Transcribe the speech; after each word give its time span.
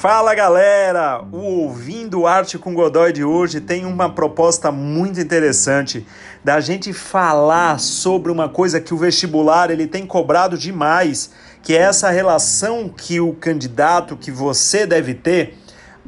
Fala 0.00 0.34
galera! 0.34 1.22
O 1.30 1.64
Ouvindo 1.64 2.26
Arte 2.26 2.56
com 2.56 2.72
Godoy 2.72 3.12
de 3.12 3.22
hoje 3.22 3.60
tem 3.60 3.84
uma 3.84 4.08
proposta 4.08 4.72
muito 4.72 5.20
interessante 5.20 6.06
da 6.42 6.58
gente 6.58 6.90
falar 6.94 7.78
sobre 7.78 8.32
uma 8.32 8.48
coisa 8.48 8.80
que 8.80 8.94
o 8.94 8.96
vestibular 8.96 9.70
ele 9.70 9.86
tem 9.86 10.06
cobrado 10.06 10.56
demais, 10.56 11.32
que 11.62 11.76
é 11.76 11.82
essa 11.82 12.08
relação 12.08 12.88
que 12.88 13.20
o 13.20 13.34
candidato, 13.34 14.16
que 14.16 14.30
você 14.30 14.86
deve 14.86 15.12
ter 15.12 15.58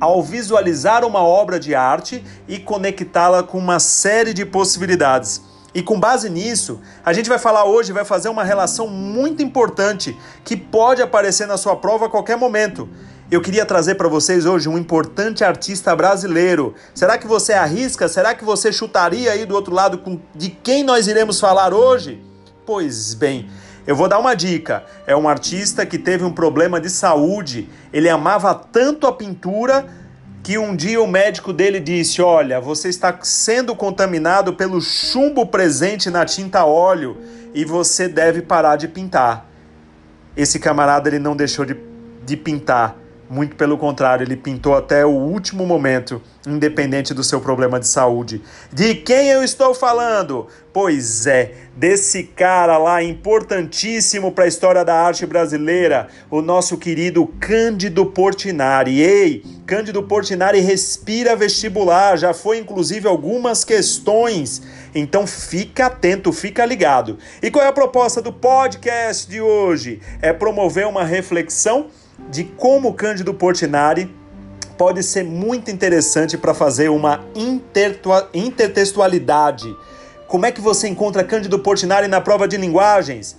ao 0.01 0.23
visualizar 0.23 1.05
uma 1.05 1.23
obra 1.23 1.61
de 1.61 1.74
arte 1.74 2.24
e 2.48 2.59
conectá-la 2.59 3.43
com 3.43 3.59
uma 3.59 3.79
série 3.79 4.33
de 4.33 4.47
possibilidades. 4.47 5.43
E 5.74 5.83
com 5.83 6.01
base 6.01 6.30
nisso, 6.30 6.80
a 7.05 7.12
gente 7.12 7.29
vai 7.29 7.38
falar 7.38 7.66
hoje, 7.66 7.93
vai 7.93 8.06
fazer 8.06 8.30
uma 8.30 8.43
relação 8.43 8.88
muito 8.88 9.43
importante 9.43 10.16
que 10.45 10.56
pode 10.56 11.02
aparecer 11.02 11.47
na 11.47 11.59
sua 11.59 11.77
prova 11.77 12.06
a 12.06 12.09
qualquer 12.09 12.38
momento 12.38 12.88
eu 13.34 13.41
queria 13.41 13.64
trazer 13.64 13.95
para 13.95 14.09
vocês 14.09 14.45
hoje 14.45 14.68
um 14.68 14.77
importante 14.77 15.42
artista 15.42 15.96
brasileiro. 15.96 16.74
Será 16.95 17.16
que 17.16 17.27
você 17.27 17.55
arrisca? 17.55 18.06
Será 18.06 18.34
que 18.34 18.45
você 18.45 18.70
chutaria 18.70 19.32
aí 19.32 19.46
do 19.46 19.55
outro 19.55 19.74
lado 19.74 19.96
com 19.96 20.20
de 20.34 20.50
quem 20.50 20.84
nós 20.84 21.06
iremos 21.06 21.41
falar 21.41 21.72
hoje? 21.72 22.22
Pois 22.66 23.14
bem, 23.14 23.48
eu 23.86 23.96
vou 23.96 24.06
dar 24.06 24.18
uma 24.18 24.34
dica. 24.34 24.84
É 25.06 25.16
um 25.16 25.27
artista 25.27 25.86
que 25.86 25.96
teve 25.98 26.24
um 26.24 26.30
problema 26.30 26.78
de 26.78 26.91
saúde. 26.91 27.70
Ele 27.91 28.06
amava 28.06 28.55
tanto 28.55 29.06
a 29.06 29.12
pintura 29.12 29.86
que 30.42 30.58
um 30.58 30.77
dia 30.77 31.00
o 31.00 31.06
médico 31.06 31.55
dele 31.55 31.80
disse: 31.80 32.20
Olha, 32.20 32.60
você 32.60 32.91
está 32.91 33.19
sendo 33.22 33.74
contaminado 33.74 34.52
pelo 34.52 34.78
chumbo 34.78 35.46
presente 35.46 36.10
na 36.10 36.27
tinta 36.27 36.66
óleo 36.66 37.16
e 37.55 37.64
você 37.64 38.08
deve 38.08 38.42
parar 38.42 38.77
de 38.77 38.89
pintar. 38.89 39.46
Esse 40.36 40.58
camarada 40.58 41.08
ele 41.08 41.19
não 41.19 41.34
deixou 41.34 41.64
de, 41.64 41.74
de 42.27 42.36
pintar 42.36 43.00
muito 43.33 43.56
pelo 43.56 43.78
contrário, 43.78 44.25
ele 44.25 44.36
pintou 44.36 44.77
até 44.77 45.06
o 45.06 45.08
último 45.08 45.64
momento, 45.64 46.20
independente 46.47 47.14
do 47.14 47.25
seu 47.25 47.41
problema 47.41 47.80
de 47.80 47.89
saúde. 47.89 48.42
De 48.70 48.94
quem 48.94 49.28
eu 49.28 49.42
estou 49.42 49.72
falando? 49.72 50.48
Pois 50.70 51.27
é, 51.27 51.55
desse 51.74 52.24
cara 52.24 52.77
lá 52.77 53.02
importantíssimo 53.02 54.33
para 54.33 54.44
a 54.44 54.48
história 54.48 54.84
da 54.84 54.94
arte 54.94 55.24
brasileira, 55.24 56.08
o 56.30 56.42
nosso 56.42 56.77
querido 56.77 57.27
Cândido 57.41 58.05
Portinari. 58.05 59.00
Ei, 59.00 59.42
Cândido 59.64 60.02
Portinari 60.02 60.61
respira 60.61 61.34
vestibular, 61.34 62.19
já 62.19 62.34
foi 62.34 62.58
inclusive 62.58 63.08
algumas 63.08 63.64
questões. 63.64 64.61
Então 64.94 65.27
fica 65.27 65.86
atento, 65.86 66.34
fica 66.34 66.67
ligado. 66.67 67.17
E 67.42 67.50
qual 67.50 67.64
é 67.64 67.69
a 67.69 67.72
proposta 67.72 68.20
do 68.20 68.30
podcast 68.30 69.27
de 69.27 69.41
hoje? 69.41 70.02
É 70.20 70.34
promover 70.34 70.86
uma 70.86 71.02
reflexão 71.02 71.86
de 72.30 72.44
como 72.44 72.94
Cândido 72.94 73.34
Portinari 73.34 74.14
pode 74.78 75.02
ser 75.02 75.24
muito 75.24 75.70
interessante 75.70 76.36
para 76.38 76.55
fazer 76.55 76.88
uma 76.88 77.24
intertextualidade. 78.34 79.74
Como 80.27 80.46
é 80.46 80.52
que 80.52 80.60
você 80.60 80.88
encontra 80.88 81.22
Cândido 81.22 81.58
Portinari 81.58 82.08
na 82.08 82.20
prova 82.20 82.48
de 82.48 82.56
linguagens? 82.56 83.36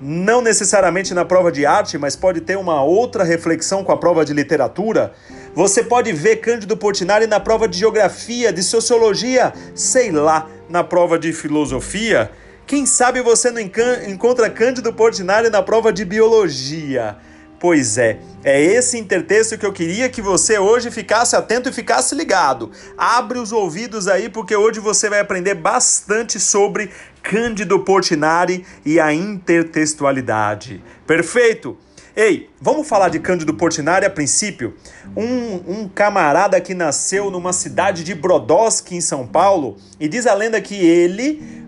Não 0.00 0.42
necessariamente 0.42 1.14
na 1.14 1.24
prova 1.24 1.50
de 1.50 1.64
arte, 1.64 1.96
mas 1.96 2.16
pode 2.16 2.40
ter 2.42 2.58
uma 2.58 2.82
outra 2.82 3.24
reflexão 3.24 3.82
com 3.82 3.92
a 3.92 3.96
prova 3.96 4.24
de 4.24 4.34
literatura. 4.34 5.14
Você 5.54 5.82
pode 5.82 6.12
ver 6.12 6.36
Cândido 6.36 6.76
Portinari 6.76 7.26
na 7.26 7.40
prova 7.40 7.66
de 7.66 7.78
geografia, 7.78 8.52
de 8.52 8.62
sociologia, 8.62 9.54
sei 9.74 10.10
lá, 10.10 10.48
na 10.68 10.84
prova 10.84 11.18
de 11.18 11.32
filosofia. 11.32 12.30
Quem 12.66 12.84
sabe 12.86 13.20
você 13.22 13.50
não 13.50 13.60
encontra 13.60 14.50
Cândido 14.50 14.92
Portinari 14.92 15.48
na 15.48 15.62
prova 15.62 15.92
de 15.92 16.04
biologia? 16.04 17.16
Pois 17.58 17.96
é, 17.96 18.18
é 18.42 18.60
esse 18.60 18.98
intertexto 18.98 19.56
que 19.56 19.64
eu 19.64 19.72
queria 19.72 20.08
que 20.08 20.20
você 20.20 20.58
hoje 20.58 20.90
ficasse 20.90 21.34
atento 21.34 21.68
e 21.68 21.72
ficasse 21.72 22.14
ligado. 22.14 22.70
Abre 22.98 23.38
os 23.38 23.52
ouvidos 23.52 24.06
aí, 24.06 24.28
porque 24.28 24.54
hoje 24.54 24.80
você 24.80 25.08
vai 25.08 25.20
aprender 25.20 25.54
bastante 25.54 26.38
sobre 26.38 26.90
Cândido 27.22 27.80
Portinari 27.80 28.66
e 28.84 29.00
a 29.00 29.14
intertextualidade. 29.14 30.82
Perfeito? 31.06 31.78
Ei, 32.16 32.48
vamos 32.60 32.86
falar 32.86 33.08
de 33.08 33.18
Cândido 33.18 33.54
Portinari 33.54 34.06
a 34.06 34.10
princípio? 34.10 34.74
Um, 35.16 35.80
um 35.80 35.88
camarada 35.88 36.60
que 36.60 36.72
nasceu 36.72 37.28
numa 37.30 37.52
cidade 37.52 38.04
de 38.04 38.14
Brodowski, 38.14 38.94
em 38.94 39.00
São 39.00 39.26
Paulo, 39.26 39.78
e 39.98 40.06
diz 40.06 40.24
a 40.26 40.34
lenda 40.34 40.60
que 40.60 40.76
ele 40.76 41.63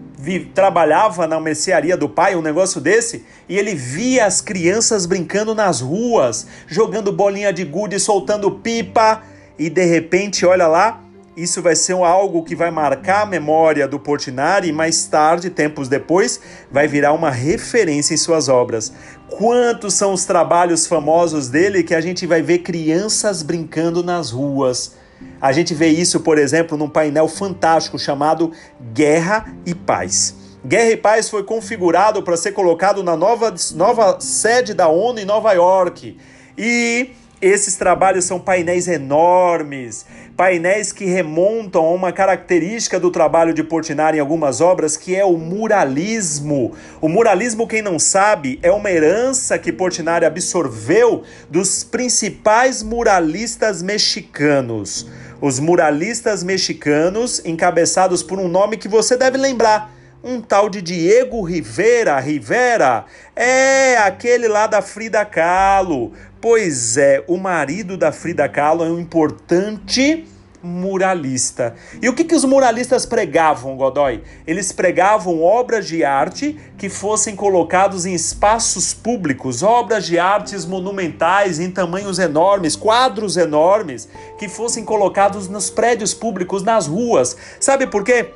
trabalhava 0.55 1.27
na 1.27 1.39
mercearia 1.39 1.97
do 1.97 2.09
pai, 2.09 2.35
um 2.35 2.43
negócio 2.43 2.81
desse, 2.81 3.25
e 3.49 3.59
ele 3.59 3.75
via 3.75 4.27
as 4.27 4.41
crianças 4.41 5.07
brincando 5.07 5.55
nas 5.55 5.81
ruas, 5.81 6.47
jogando 6.67 7.13
bolinha 7.13 7.53
de 7.53 7.65
gude, 7.65 8.01
soltando 8.01 8.51
pipa, 8.51 9.23
e 9.59 9.71
de 9.71 9.85
repente, 9.85 10.45
olha 10.45 10.67
lá, 10.67 11.03
isso 11.37 11.61
vai 11.61 11.77
ser 11.77 11.93
algo 11.93 12.43
que 12.43 12.57
vai 12.57 12.71
marcar 12.71 13.23
a 13.23 13.27
memória 13.27 13.87
do 13.87 14.01
Portinari 14.01 14.69
e 14.69 14.73
mais 14.73 15.07
tarde, 15.07 15.51
tempos 15.51 15.87
depois, 15.87 16.41
vai 16.71 16.89
virar 16.89 17.13
uma 17.13 17.31
referência 17.31 18.15
em 18.15 18.17
suas 18.17 18.49
obras. 18.49 18.93
Quantos 19.29 19.93
são 19.93 20.15
os 20.15 20.25
trabalhos 20.25 20.87
famosos 20.87 21.49
dele 21.49 21.83
que 21.83 21.95
a 21.95 22.01
gente 22.01 22.27
vai 22.27 22.41
ver 22.41 22.61
crianças 22.61 23.43
brincando 23.43 24.03
nas 24.03 24.31
ruas? 24.31 24.97
A 25.41 25.53
gente 25.53 25.75
vê 25.75 25.89
isso, 25.89 26.21
por 26.21 26.39
exemplo, 26.39 26.77
num 26.77 26.89
painel 26.89 27.29
fantástico 27.29 27.99
chamado 27.99 28.53
Guerra 28.93 29.55
e 29.65 29.75
Paz. 29.75 30.35
Guerra 30.65 30.91
e 30.91 30.97
Paz 30.97 31.29
foi 31.29 31.45
configurado 31.45 32.23
para 32.23 32.37
ser 32.37 32.53
colocado 32.53 33.03
na 33.03 33.17
nova, 33.17 33.55
nova 33.75 34.21
sede 34.21 34.75
da 34.75 34.89
ONU 34.89 35.21
em 35.21 35.25
Nova 35.25 35.53
York. 35.53 36.17
E 36.59 37.11
esses 37.41 37.77
trabalhos 37.77 38.25
são 38.25 38.41
painéis 38.41 38.89
enormes, 38.89 40.07
painéis 40.37 40.93
que 40.93 41.07
remontam 41.07 41.85
a 41.85 41.91
uma 41.91 42.13
característica 42.13 43.01
do 43.01 43.11
trabalho 43.11 43.55
de 43.55 43.65
Portinari 43.65 44.19
em 44.19 44.21
algumas 44.21 44.61
obras, 44.61 44.97
que 44.97 45.17
é 45.17 45.25
o 45.25 45.39
muralismo. 45.39 46.75
O 47.01 47.09
muralismo, 47.09 47.67
quem 47.67 47.81
não 47.81 47.99
sabe, 47.99 48.59
é 48.63 48.71
uma 48.71 48.91
herança 48.91 49.59
que 49.59 49.73
Portinari 49.73 50.27
absorveu 50.27 51.23
dos 51.49 51.83
principais 51.83 52.83
muralistas 52.83 53.83
mexicanos. 53.83 55.09
Os 55.41 55.59
muralistas 55.59 56.45
mexicanos, 56.45 57.43
encabeçados 57.45 58.23
por 58.23 58.39
um 58.39 58.49
nome 58.49 58.77
que 58.77 58.89
você 58.89 59.17
deve 59.17 59.39
lembrar, 59.39 59.96
um 60.27 60.41
tal 60.41 60.69
de 60.69 60.83
Diego 60.83 61.41
Rivera, 61.41 62.19
Rivera, 62.19 63.05
é 63.37 63.97
aquele 63.97 64.49
lá 64.49 64.67
da 64.67 64.83
Frida 64.83 65.25
Kahlo. 65.25 66.13
Pois 66.41 66.97
é, 66.97 67.23
o 67.29 67.37
marido 67.37 67.97
da 67.97 68.11
Frida 68.11 68.49
Kahlo 68.49 68.85
é 68.85 68.89
um 68.89 68.99
importante 68.99 70.27
muralista. 70.61 71.77
E 72.03 72.09
o 72.09 72.13
que, 72.13 72.25
que 72.25 72.35
os 72.35 72.45
muralistas 72.45 73.07
pregavam, 73.07 73.77
Godoy? 73.77 74.21
Eles 74.45 74.73
pregavam 74.73 75.45
obras 75.45 75.87
de 75.87 76.03
arte 76.03 76.59
que 76.77 76.89
fossem 76.89 77.37
colocados 77.37 78.05
em 78.05 78.13
espaços 78.13 78.93
públicos, 78.93 79.63
obras 79.63 80.07
de 80.07 80.19
artes 80.19 80.67
monumentais 80.67 81.61
em 81.61 81.71
tamanhos 81.71 82.19
enormes, 82.19 82.75
quadros 82.75 83.37
enormes, 83.37 84.09
que 84.41 84.49
fossem 84.49 84.85
colocados 84.85 85.49
nos 85.49 85.71
prédios 85.71 86.13
públicos, 86.13 86.65
nas 86.65 86.89
ruas. 86.89 87.37
Sabe 87.61 87.87
por 87.87 88.03
quê? 88.03 88.33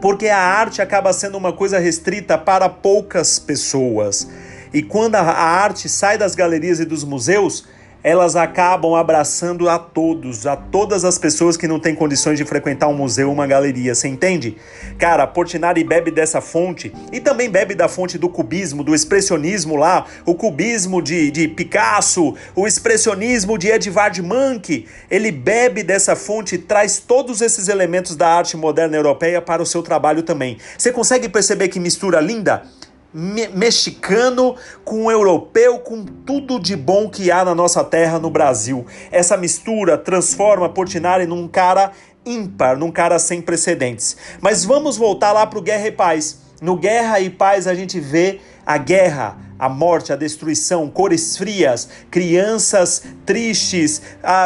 Porque 0.00 0.28
a 0.28 0.38
arte 0.38 0.80
acaba 0.80 1.12
sendo 1.12 1.36
uma 1.36 1.52
coisa 1.52 1.78
restrita 1.78 2.38
para 2.38 2.68
poucas 2.68 3.38
pessoas. 3.38 4.28
E 4.72 4.82
quando 4.82 5.14
a 5.16 5.22
arte 5.22 5.88
sai 5.88 6.18
das 6.18 6.34
galerias 6.34 6.80
e 6.80 6.84
dos 6.84 7.04
museus, 7.04 7.64
elas 8.02 8.36
acabam 8.36 8.94
abraçando 8.94 9.68
a 9.68 9.78
todos, 9.78 10.46
a 10.46 10.56
todas 10.56 11.04
as 11.04 11.18
pessoas 11.18 11.56
que 11.56 11.66
não 11.66 11.80
têm 11.80 11.94
condições 11.94 12.38
de 12.38 12.44
frequentar 12.44 12.88
um 12.88 12.94
museu 12.94 13.30
uma 13.30 13.46
galeria, 13.46 13.94
você 13.94 14.08
entende? 14.08 14.56
Cara, 14.98 15.26
Portinari 15.26 15.82
bebe 15.82 16.10
dessa 16.10 16.40
fonte 16.40 16.92
e 17.12 17.20
também 17.20 17.50
bebe 17.50 17.74
da 17.74 17.88
fonte 17.88 18.16
do 18.16 18.28
cubismo, 18.28 18.84
do 18.84 18.94
expressionismo 18.94 19.76
lá, 19.76 20.06
o 20.24 20.34
cubismo 20.34 21.02
de, 21.02 21.30
de 21.30 21.48
Picasso, 21.48 22.34
o 22.54 22.66
expressionismo 22.66 23.58
de 23.58 23.68
Edvard 23.68 24.22
Munch. 24.22 24.86
Ele 25.10 25.32
bebe 25.32 25.82
dessa 25.82 26.14
fonte 26.14 26.54
e 26.54 26.58
traz 26.58 26.98
todos 26.98 27.40
esses 27.40 27.68
elementos 27.68 28.16
da 28.16 28.28
arte 28.28 28.56
moderna 28.56 28.96
europeia 28.96 29.42
para 29.42 29.62
o 29.62 29.66
seu 29.66 29.82
trabalho 29.82 30.22
também. 30.22 30.58
Você 30.76 30.92
consegue 30.92 31.28
perceber 31.28 31.68
que 31.68 31.80
mistura 31.80 32.20
linda? 32.20 32.62
Me 33.12 33.48
mexicano 33.48 34.54
com 34.84 35.10
europeu, 35.10 35.78
com 35.78 36.04
tudo 36.04 36.60
de 36.60 36.76
bom 36.76 37.08
que 37.08 37.30
há 37.30 37.44
na 37.44 37.54
nossa 37.54 37.82
terra, 37.82 38.18
no 38.18 38.30
Brasil. 38.30 38.86
Essa 39.10 39.36
mistura 39.36 39.96
transforma 39.96 40.68
Portinari 40.68 41.26
num 41.26 41.48
cara 41.48 41.92
ímpar, 42.24 42.76
num 42.76 42.90
cara 42.90 43.18
sem 43.18 43.40
precedentes. 43.40 44.16
Mas 44.40 44.64
vamos 44.64 44.96
voltar 44.96 45.32
lá 45.32 45.46
para 45.46 45.58
o 45.58 45.62
Guerra 45.62 45.86
e 45.86 45.92
Paz. 45.92 46.40
No 46.60 46.76
Guerra 46.76 47.20
e 47.20 47.30
Paz 47.30 47.66
a 47.66 47.74
gente 47.74 47.98
vê 47.98 48.40
a 48.66 48.76
guerra, 48.76 49.38
a 49.58 49.68
morte, 49.68 50.12
a 50.12 50.16
destruição, 50.16 50.90
cores 50.90 51.36
frias, 51.36 51.88
crianças 52.10 53.02
tristes, 53.24 54.02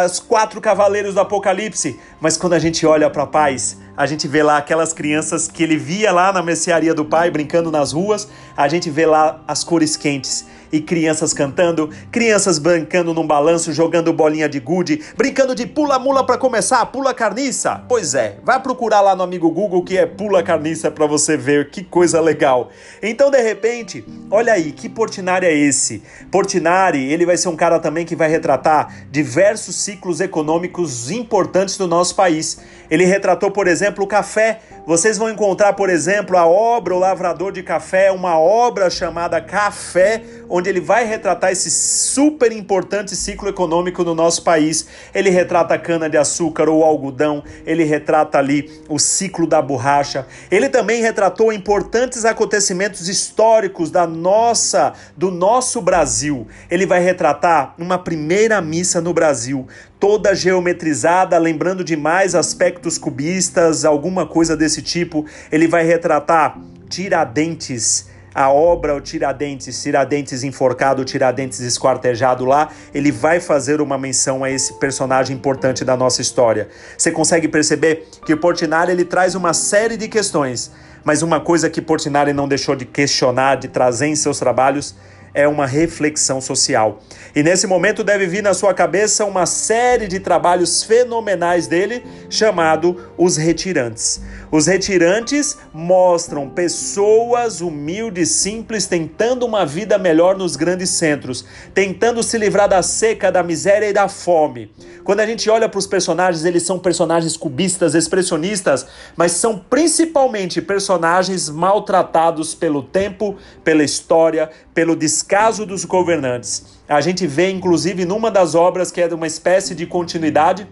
os 0.07 0.21
quatro 0.21 0.61
cavaleiros 0.61 1.15
do 1.15 1.21
Apocalipse. 1.21 1.99
Mas 2.21 2.37
quando 2.37 2.53
a 2.53 2.59
gente 2.59 2.87
olha 2.87 3.11
para 3.11 3.25
a 3.25 3.27
paz, 3.27 3.79
a 3.97 4.07
gente 4.07 4.27
vê 4.27 4.43
lá 4.43 4.57
aquelas 4.57 4.93
crianças 4.93 5.49
que 5.49 5.63
ele 5.63 5.77
via 5.77 6.13
lá 6.13 6.33
na 6.33 6.43
mercearia 6.43 6.95
do 6.95 7.05
pai 7.05 7.31
brincando 7.31 7.71
nas 7.71 7.93
ruas, 7.93 8.29
a 8.57 8.67
gente 8.69 8.91
vê 8.91 9.07
lá 9.07 9.41
as 9.47 9.63
cores 9.63 9.97
quentes. 9.97 10.47
E 10.73 10.81
crianças 10.81 11.35
cantando, 11.35 11.91
crianças 12.11 12.59
brincando 12.59 13.13
num 13.13 13.27
balanço, 13.27 13.73
jogando 13.73 14.13
bolinha 14.13 14.49
de 14.49 14.59
gude, 14.59 15.03
brincando 15.17 15.55
de 15.55 15.67
pula-mula 15.67 16.25
para 16.25 16.39
começar, 16.39 16.85
pula 16.87 17.13
carniça. 17.13 17.85
Pois 17.87 18.15
é, 18.15 18.39
vai 18.43 18.61
procurar 18.61 19.03
lá 19.03 19.15
no 19.15 19.23
amigo 19.23 19.51
Google 19.51 19.85
que 19.85 19.99
é 19.99 20.07
pula 20.07 20.43
carniça 20.43 20.91
para 20.91 21.07
você 21.07 21.37
ver 21.37 21.71
que 21.71 21.85
coisa 21.85 22.21
legal. 22.21 22.71
Então, 23.03 23.31
de 23.31 23.41
repente, 23.43 24.05
olha 24.31 24.55
aí, 24.55 24.73
que 24.73 24.89
Portinari 24.89 25.47
é 25.47 25.55
esse? 25.55 26.03
Portinari, 26.31 27.13
ele 27.13 27.27
vai 27.27 27.37
ser 27.37 27.49
um 27.49 27.57
cara 27.57 27.79
também 27.79 28.07
que 28.07 28.17
vai 28.17 28.29
retratar 28.29 29.07
diversos 29.11 29.77
ciclos 29.77 30.21
econômicos 30.21 31.11
importantes 31.11 31.77
do 31.77 31.87
nosso 31.87 32.15
país. 32.15 32.59
Ele 32.91 33.05
retratou, 33.05 33.51
por 33.51 33.67
exemplo, 33.67 34.05
o 34.05 34.07
café. 34.07 34.61
Vocês 34.87 35.17
vão 35.17 35.31
encontrar, 35.31 35.73
por 35.73 35.89
exemplo, 35.89 36.37
a 36.37 36.47
obra 36.47 36.95
O 36.95 36.99
Lavrador 36.99 37.51
de 37.51 37.63
Café, 37.63 38.11
uma 38.11 38.39
obra 38.39 38.91
chamada 38.91 39.41
Café, 39.41 40.23
onde 40.49 40.62
ele 40.69 40.81
vai 40.81 41.05
retratar 41.05 41.51
esse 41.51 41.71
super 41.71 42.53
importante 42.53 43.15
ciclo 43.15 43.49
econômico 43.49 44.05
no 44.05 44.15
nosso 44.15 44.43
país. 44.43 44.87
Ele 45.15 45.31
retrata 45.31 45.75
a 45.75 45.79
cana-de-açúcar 45.79 46.69
ou 46.69 46.85
algodão, 46.85 47.43
ele 47.67 47.85
retrata 47.85 48.39
ali 48.39 48.71
o 48.89 48.99
ciclo 48.99 49.47
da 49.47 49.61
borracha. 49.61 50.27
Ele 50.51 50.69
também 50.69 51.03
retratou 51.03 51.53
importantes 51.53 52.25
acontecimentos 52.25 53.09
históricos 53.09 53.91
da 53.91 54.07
nossa, 54.07 54.93
do 55.17 55.31
nosso 55.31 55.81
Brasil. 55.81 56.47
Ele 56.71 56.87
vai 56.87 57.01
retratar 57.01 57.75
uma 57.79 57.99
primeira 57.99 58.61
missa 58.61 59.01
no 59.01 59.13
Brasil, 59.13 59.67
toda 59.99 60.35
geometrizada, 60.35 61.39
lembrando 61.39 61.85
demais 61.85 62.35
aspectos 62.35 62.99
cubistas, 62.99 63.85
alguma 63.85 64.27
coisa 64.27 64.57
desse 64.57 64.83
tipo. 64.83 65.25
Ele 65.51 65.67
vai 65.67 65.85
retratar 65.85 66.59
Tiradentes, 66.93 68.07
a 68.35 68.51
obra 68.51 68.95
o 68.95 69.01
Tiradentes, 69.01 69.83
Tiradentes 69.83 70.43
enforcado, 70.43 71.05
Tiradentes 71.05 71.61
esquartejado 71.61 72.45
lá, 72.45 72.71
ele 72.95 73.13
vai 73.13 73.41
fazer 73.41 73.81
uma 73.81 73.99
menção 73.99 74.43
a 74.45 74.51
esse 74.51 74.75
personagem 74.75 75.37
importante 75.37 75.85
da 75.85 75.97
nossa 75.97 76.21
história. 76.21 76.69
Você 76.97 77.11
consegue 77.11 77.49
perceber 77.49 78.07
que 78.25 78.35
Portinari 78.37 78.93
ele 78.93 79.05
traz 79.05 79.35
uma 79.35 79.53
série 79.53 79.97
de 79.97 80.09
questões, 80.09 80.71
mas 81.05 81.23
uma 81.23 81.41
coisa 81.41 81.69
que 81.69 81.83
Portinari 81.83 82.33
não 82.33 82.49
deixou 82.49 82.77
de 82.77 82.85
questionar, 82.85 83.57
de 83.57 83.69
trazer 83.69 84.07
em 84.07 84.17
seus 84.17 84.39
trabalhos, 84.39 84.95
é 85.35 85.47
uma 85.49 85.67
reflexão 85.67 86.41
social. 86.41 87.01
E 87.35 87.43
nesse 87.43 87.67
momento 87.67 88.05
deve 88.05 88.27
vir 88.27 88.43
na 88.43 88.55
sua 88.55 88.75
cabeça 88.75 89.25
uma 89.25 89.47
série 89.47 90.07
de 90.07 90.21
trabalhos 90.21 90.83
fenomenais 90.83 91.67
dele, 91.67 92.05
chamado 92.29 93.11
Os 93.17 93.37
Retirantes. 93.37 94.21
Os 94.51 94.67
retirantes 94.67 95.57
mostram 95.73 96.47
pessoas 96.47 97.63
humildes, 97.63 98.29
simples, 98.33 98.85
tentando 98.87 99.47
uma 99.47 99.65
vida 99.65 99.97
melhor 99.97 100.37
nos 100.37 100.57
grandes 100.57 100.91
centros, 100.91 101.43
tentando 101.73 102.23
se 102.23 102.37
livrar 102.37 102.69
da 102.69 102.83
seca, 102.83 103.33
da 103.33 103.43
miséria 103.43 103.89
e 103.89 103.95
da 103.95 104.09
fome. 104.09 104.71
Quando 105.05 105.21
a 105.21 105.27
gente 105.27 105.49
olha 105.49 105.71
para 105.71 105.79
os 105.79 105.87
personagens, 105.87 106.45
eles 106.45 106.65
são 106.65 106.79
personagens 106.79 107.35
cubistas, 107.35 107.95
expressionistas, 107.95 108.87
mas 109.17 109.33
são 109.33 109.59
principalmente 109.59 110.61
personagens 110.61 111.49
maltratados 111.49 112.55
pelo 112.55 112.83
tempo, 112.83 113.37
pela 113.65 113.83
história, 113.83 114.51
pelo 114.75 114.95
descaso 115.23 115.65
dos 115.65 115.85
governantes. 115.85 116.65
A 116.89 117.01
gente 117.01 117.27
vê, 117.29 117.49
inclusive, 117.49 118.05
numa 118.05 118.29
das 118.29 118.57
obras 118.57 118.91
que 118.91 119.01
é 119.01 119.07
de 119.07 119.15
uma 119.15 119.27
espécie 119.27 119.73
de 119.73 119.87
continuidade, 119.87 120.67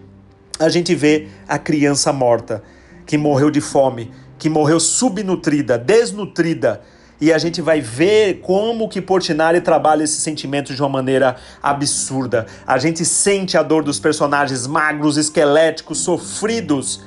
a 0.59 0.67
gente 0.67 0.93
vê 0.93 1.29
a 1.47 1.57
criança 1.57 2.11
morta 2.11 2.61
que 3.05 3.17
morreu 3.17 3.49
de 3.49 3.61
fome, 3.61 4.11
que 4.37 4.49
morreu 4.49 4.79
subnutrida, 4.79 5.77
desnutrida. 5.77 6.81
E 7.19 7.31
a 7.31 7.37
gente 7.37 7.61
vai 7.61 7.79
ver 7.79 8.41
como 8.41 8.89
que 8.89 9.01
Portinari 9.01 9.61
trabalha 9.61 10.03
esse 10.03 10.19
sentimento 10.19 10.73
de 10.73 10.81
uma 10.81 10.89
maneira 10.89 11.37
absurda. 11.63 12.45
A 12.67 12.77
gente 12.77 13.05
sente 13.05 13.57
a 13.57 13.63
dor 13.63 13.83
dos 13.83 13.99
personagens 13.99 14.67
magros, 14.67 15.15
esqueléticos, 15.17 15.99
sofridos. 15.99 17.01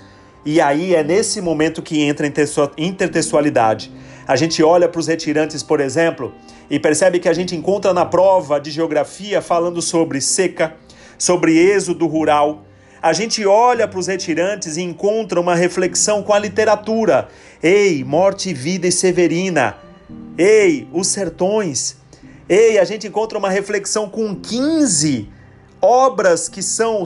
E 0.46 0.60
aí 0.60 0.94
é 0.94 1.04
nesse 1.04 1.40
momento 1.40 1.82
que 1.82 2.00
entra 2.00 2.26
a 2.26 2.70
intertextualidade. 2.78 3.92
A 4.26 4.36
gente 4.36 4.62
olha 4.62 4.88
para 4.88 4.98
os 4.98 5.06
retirantes, 5.06 5.62
por 5.62 5.80
exemplo, 5.80 6.34
e 6.70 6.78
percebe 6.78 7.18
que 7.18 7.28
a 7.28 7.32
gente 7.34 7.54
encontra 7.54 7.92
na 7.92 8.06
prova 8.06 8.58
de 8.58 8.70
geografia 8.70 9.42
falando 9.42 9.82
sobre 9.82 10.20
seca, 10.20 10.74
sobre 11.18 11.58
êxodo 11.58 12.06
rural, 12.06 12.64
a 13.04 13.12
gente 13.12 13.44
olha 13.44 13.86
para 13.86 13.98
os 13.98 14.06
retirantes 14.06 14.78
e 14.78 14.80
encontra 14.80 15.38
uma 15.38 15.54
reflexão 15.54 16.22
com 16.22 16.32
a 16.32 16.38
literatura. 16.38 17.28
Ei, 17.62 18.02
Morte, 18.02 18.54
Vida 18.54 18.86
e 18.86 18.92
Severina. 18.92 19.76
Ei, 20.38 20.88
Os 20.90 21.08
Sertões. 21.08 21.96
Ei, 22.48 22.78
a 22.78 22.84
gente 22.84 23.06
encontra 23.06 23.36
uma 23.36 23.50
reflexão 23.50 24.08
com 24.08 24.34
15 24.34 25.28
obras 25.82 26.48
que 26.48 26.62
são 26.62 27.04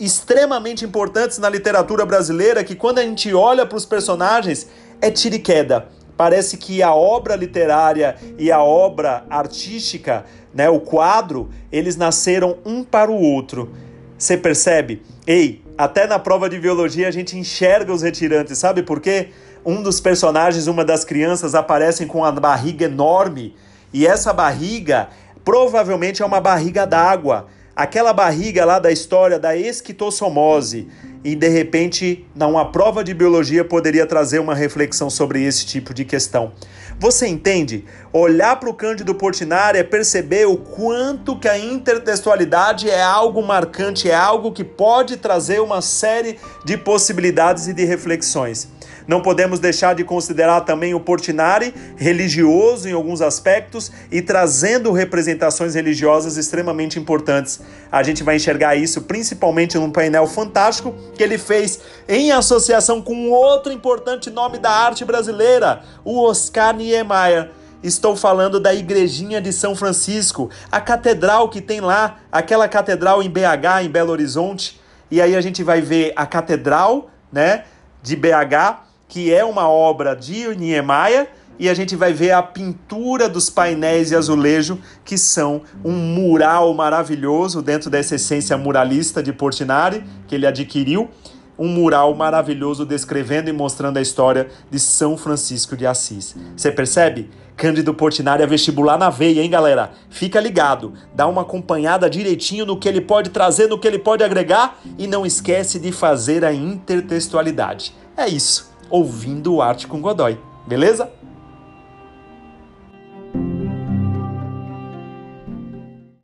extremamente 0.00 0.84
importantes 0.84 1.38
na 1.38 1.48
literatura 1.48 2.04
brasileira, 2.04 2.64
que 2.64 2.74
quando 2.74 2.98
a 2.98 3.02
gente 3.02 3.32
olha 3.32 3.64
para 3.64 3.78
os 3.78 3.86
personagens, 3.86 4.66
é 5.00 5.08
tira 5.08 5.36
e 5.36 5.38
queda. 5.38 5.86
Parece 6.16 6.56
que 6.56 6.82
a 6.82 6.94
obra 6.94 7.34
literária 7.34 8.16
e 8.38 8.52
a 8.52 8.62
obra 8.62 9.24
artística, 9.30 10.24
né, 10.54 10.68
o 10.68 10.80
quadro, 10.80 11.50
eles 11.70 11.96
nasceram 11.96 12.58
um 12.64 12.84
para 12.84 13.10
o 13.10 13.20
outro. 13.20 13.70
Você 14.18 14.36
percebe? 14.36 15.02
Ei, 15.26 15.62
até 15.76 16.06
na 16.06 16.18
prova 16.18 16.48
de 16.48 16.58
biologia 16.58 17.08
a 17.08 17.10
gente 17.10 17.36
enxerga 17.36 17.92
os 17.92 18.02
retirantes, 18.02 18.58
sabe 18.58 18.82
por 18.82 19.00
quê? 19.00 19.30
Um 19.64 19.82
dos 19.82 20.00
personagens, 20.00 20.66
uma 20.66 20.84
das 20.84 21.04
crianças, 21.04 21.54
aparecem 21.54 22.06
com 22.06 22.24
a 22.24 22.32
barriga 22.32 22.84
enorme 22.84 23.54
e 23.92 24.06
essa 24.06 24.32
barriga 24.32 25.08
provavelmente 25.44 26.22
é 26.22 26.26
uma 26.26 26.40
barriga 26.40 26.86
d'água. 26.86 27.46
Aquela 27.74 28.12
barriga 28.12 28.64
lá 28.64 28.78
da 28.78 28.92
história 28.92 29.38
da 29.38 29.56
esquitossomose. 29.56 30.88
E 31.24 31.36
de 31.36 31.48
repente, 31.48 32.26
numa 32.34 32.72
prova 32.72 33.04
de 33.04 33.14
biologia, 33.14 33.64
poderia 33.64 34.04
trazer 34.04 34.40
uma 34.40 34.56
reflexão 34.56 35.08
sobre 35.08 35.44
esse 35.44 35.64
tipo 35.64 35.94
de 35.94 36.04
questão. 36.04 36.52
Você 36.98 37.28
entende? 37.28 37.84
Olhar 38.12 38.58
para 38.58 38.68
o 38.68 38.74
Cândido 38.74 39.14
Portinari 39.14 39.78
é 39.78 39.84
perceber 39.84 40.46
o 40.46 40.56
quanto 40.56 41.38
que 41.38 41.48
a 41.48 41.56
intertextualidade 41.56 42.90
é 42.90 43.00
algo 43.00 43.40
marcante, 43.40 44.10
é 44.10 44.14
algo 44.14 44.50
que 44.50 44.64
pode 44.64 45.16
trazer 45.16 45.60
uma 45.60 45.80
série 45.80 46.38
de 46.64 46.76
possibilidades 46.76 47.68
e 47.68 47.72
de 47.72 47.84
reflexões. 47.84 48.68
Não 49.06 49.20
podemos 49.20 49.58
deixar 49.58 49.94
de 49.94 50.04
considerar 50.04 50.62
também 50.62 50.94
o 50.94 51.00
Portinari 51.00 51.74
religioso 51.96 52.88
em 52.88 52.92
alguns 52.92 53.20
aspectos 53.20 53.90
e 54.10 54.22
trazendo 54.22 54.92
representações 54.92 55.74
religiosas 55.74 56.36
extremamente 56.36 56.98
importantes. 56.98 57.60
A 57.90 58.02
gente 58.02 58.22
vai 58.22 58.36
enxergar 58.36 58.76
isso 58.76 59.02
principalmente 59.02 59.76
num 59.76 59.90
painel 59.90 60.26
fantástico 60.26 60.94
que 61.14 61.22
ele 61.22 61.38
fez 61.38 61.80
em 62.08 62.32
associação 62.32 63.02
com 63.02 63.30
outro 63.30 63.72
importante 63.72 64.30
nome 64.30 64.58
da 64.58 64.70
arte 64.70 65.04
brasileira, 65.04 65.82
o 66.04 66.22
Oscar 66.22 66.74
Niemeyer. 66.74 67.50
Estou 67.82 68.14
falando 68.14 68.60
da 68.60 68.72
Igrejinha 68.72 69.40
de 69.40 69.52
São 69.52 69.74
Francisco, 69.74 70.48
a 70.70 70.80
catedral 70.80 71.48
que 71.48 71.60
tem 71.60 71.80
lá, 71.80 72.20
aquela 72.30 72.68
catedral 72.68 73.20
em 73.20 73.28
BH, 73.28 73.82
em 73.84 73.88
Belo 73.88 74.12
Horizonte. 74.12 74.80
E 75.10 75.20
aí 75.20 75.34
a 75.34 75.40
gente 75.40 75.64
vai 75.64 75.80
ver 75.80 76.12
a 76.14 76.24
catedral, 76.24 77.10
né, 77.32 77.64
de 78.00 78.14
BH 78.14 78.91
que 79.12 79.30
é 79.30 79.44
uma 79.44 79.68
obra 79.68 80.16
de 80.16 80.56
Niemeyer, 80.56 81.28
e 81.58 81.68
a 81.68 81.74
gente 81.74 81.94
vai 81.94 82.14
ver 82.14 82.30
a 82.30 82.42
pintura 82.42 83.28
dos 83.28 83.50
painéis 83.50 84.08
de 84.08 84.16
azulejo, 84.16 84.78
que 85.04 85.18
são 85.18 85.60
um 85.84 85.92
mural 85.92 86.72
maravilhoso 86.72 87.60
dentro 87.60 87.90
dessa 87.90 88.14
essência 88.14 88.56
muralista 88.56 89.22
de 89.22 89.30
Portinari, 89.30 90.02
que 90.26 90.34
ele 90.34 90.46
adquiriu. 90.46 91.10
Um 91.58 91.68
mural 91.68 92.14
maravilhoso 92.14 92.86
descrevendo 92.86 93.50
e 93.50 93.52
mostrando 93.52 93.98
a 93.98 94.00
história 94.00 94.48
de 94.70 94.80
São 94.80 95.18
Francisco 95.18 95.76
de 95.76 95.86
Assis. 95.86 96.34
Você 96.56 96.72
percebe? 96.72 97.28
Cândido 97.54 97.92
Portinari 97.92 98.42
é 98.42 98.46
vestibular 98.46 98.96
na 98.96 99.10
veia, 99.10 99.42
hein, 99.42 99.50
galera? 99.50 99.90
Fica 100.08 100.40
ligado, 100.40 100.94
dá 101.14 101.26
uma 101.26 101.42
acompanhada 101.42 102.08
direitinho 102.08 102.64
no 102.64 102.78
que 102.78 102.88
ele 102.88 103.02
pode 103.02 103.28
trazer, 103.28 103.66
no 103.66 103.78
que 103.78 103.86
ele 103.86 103.98
pode 103.98 104.24
agregar 104.24 104.80
e 104.96 105.06
não 105.06 105.26
esquece 105.26 105.78
de 105.78 105.92
fazer 105.92 106.46
a 106.46 106.52
intertextualidade. 106.54 107.94
É 108.16 108.26
isso 108.26 108.71
ouvindo 108.92 109.62
Arte 109.62 109.86
com 109.86 110.00
Godoy. 110.00 110.38
Beleza? 110.66 111.10